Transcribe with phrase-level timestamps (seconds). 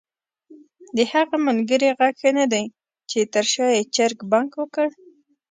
[0.95, 2.65] د هغه ملګري ږغ ښه ندی
[3.09, 4.87] چې تر شا ېې چرګ بانګ وکړ؟!